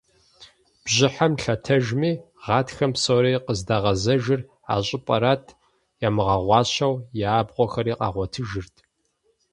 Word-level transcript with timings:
Бжьыхьэм 0.83 1.33
лъэтэжми, 1.41 2.11
гъатхэм 2.43 2.91
псори 2.95 3.33
къыздагъэзэжыр 3.45 4.41
а 4.73 4.75
щӏыпӏэрат, 4.85 5.45
ямыгъэгъуащэу 6.07 6.93
я 7.25 7.31
абгъуэхэри 7.41 7.93
къагъуэтыжырт. 7.99 8.75